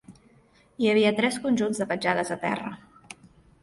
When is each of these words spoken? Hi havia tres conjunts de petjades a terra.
Hi 0.85 0.89
havia 0.93 1.13
tres 1.21 1.39
conjunts 1.45 1.85
de 1.85 1.89
petjades 1.95 2.37
a 2.39 2.43
terra. 2.51 2.77